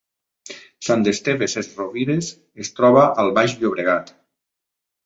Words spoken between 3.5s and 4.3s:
Llobregat